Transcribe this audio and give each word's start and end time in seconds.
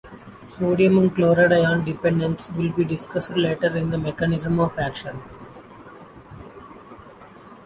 Sodium 0.49 0.97
and 0.97 1.13
Chloride 1.15 1.51
ion 1.53 1.85
dependence 1.85 2.49
will 2.53 2.71
be 2.71 2.83
discussed 2.83 3.29
later 3.37 3.67
in 3.77 3.91
the 3.91 3.99
mechanism 3.99 4.59
of 4.59 4.79
action. 4.79 5.21